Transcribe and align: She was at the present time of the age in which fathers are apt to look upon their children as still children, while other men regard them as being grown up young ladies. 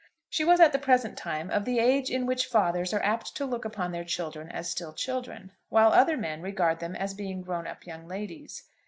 She 0.31 0.43
was 0.43 0.59
at 0.59 0.71
the 0.71 0.79
present 0.79 1.15
time 1.15 1.51
of 1.51 1.63
the 1.63 1.77
age 1.77 2.09
in 2.09 2.25
which 2.25 2.47
fathers 2.47 2.91
are 2.91 3.03
apt 3.03 3.35
to 3.35 3.45
look 3.45 3.65
upon 3.65 3.91
their 3.91 4.03
children 4.03 4.49
as 4.49 4.67
still 4.67 4.93
children, 4.93 5.51
while 5.69 5.93
other 5.93 6.17
men 6.17 6.41
regard 6.41 6.79
them 6.79 6.95
as 6.95 7.13
being 7.13 7.43
grown 7.43 7.67
up 7.67 7.85
young 7.85 8.07
ladies. 8.07 8.63